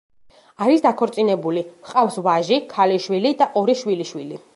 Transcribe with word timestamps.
არის 0.67 0.79
დაქორწინებული, 0.85 1.63
ჰყავს 1.89 2.17
ვაჟი, 2.29 2.59
ქალიშვილი 2.73 3.33
და 3.43 3.49
ორი 3.63 3.77
შვილიშვილი. 3.83 4.41